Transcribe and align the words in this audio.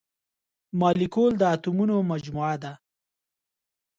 مالیکول 0.79 1.31
د 1.37 1.43
اتومونو 1.55 1.95
مجموعه 2.11 2.55
ده. 2.63 2.73